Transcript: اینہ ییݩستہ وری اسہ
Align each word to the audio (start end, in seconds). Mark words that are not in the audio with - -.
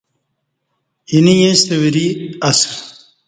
اینہ 1.11 1.33
ییݩستہ 1.39 1.75
وری 1.81 2.07
اسہ 2.47 2.69